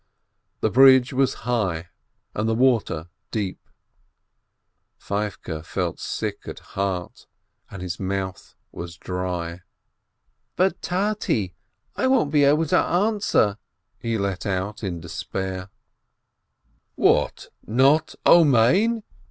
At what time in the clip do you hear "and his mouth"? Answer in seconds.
7.69-8.55